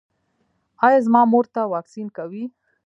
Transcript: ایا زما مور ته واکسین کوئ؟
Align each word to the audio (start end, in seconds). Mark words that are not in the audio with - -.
ایا 0.85 0.99
زما 1.05 1.21
مور 1.31 1.45
ته 1.53 1.61
واکسین 1.73 2.07
کوئ؟ 2.17 2.43